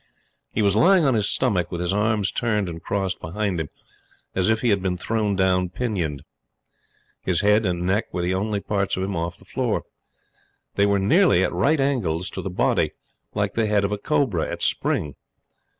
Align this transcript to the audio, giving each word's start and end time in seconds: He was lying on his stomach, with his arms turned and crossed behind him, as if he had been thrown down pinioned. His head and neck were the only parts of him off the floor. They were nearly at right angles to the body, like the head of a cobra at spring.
He 0.51 0.63
was 0.63 0.75
lying 0.75 1.05
on 1.05 1.13
his 1.13 1.29
stomach, 1.29 1.71
with 1.71 1.79
his 1.79 1.93
arms 1.93 2.31
turned 2.31 2.67
and 2.67 2.81
crossed 2.81 3.21
behind 3.21 3.59
him, 3.59 3.69
as 4.33 4.49
if 4.49 4.61
he 4.61 4.69
had 4.69 4.81
been 4.81 4.97
thrown 4.97 5.35
down 5.35 5.69
pinioned. 5.69 6.23
His 7.21 7.41
head 7.41 7.67
and 7.67 7.83
neck 7.85 8.11
were 8.11 8.23
the 8.23 8.33
only 8.33 8.61
parts 8.61 8.97
of 8.97 9.03
him 9.03 9.15
off 9.15 9.37
the 9.37 9.45
floor. 9.45 9.83
They 10.73 10.87
were 10.87 10.97
nearly 10.97 11.43
at 11.43 11.53
right 11.53 11.79
angles 11.79 12.31
to 12.31 12.41
the 12.41 12.49
body, 12.49 12.93
like 13.35 13.53
the 13.53 13.67
head 13.67 13.83
of 13.83 13.91
a 13.91 13.99
cobra 13.99 14.49
at 14.51 14.63
spring. 14.63 15.17